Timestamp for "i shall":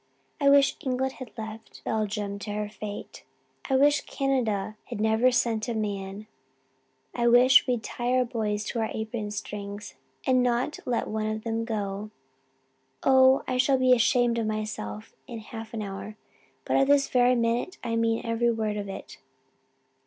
13.47-13.77